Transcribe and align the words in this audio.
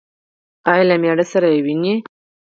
ایا 0.71 0.83
له 0.89 0.95
میړه 1.01 1.25
سره 1.31 1.47
وینئ؟ 1.65 1.95